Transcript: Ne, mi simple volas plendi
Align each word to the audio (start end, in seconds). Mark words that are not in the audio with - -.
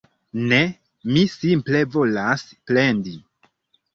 Ne, 0.51 0.57
mi 1.09 1.25
simple 1.33 1.83
volas 1.97 2.45
plendi 2.71 3.13